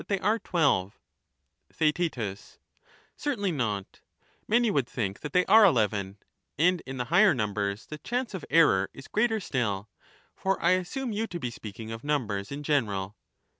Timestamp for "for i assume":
10.35-11.11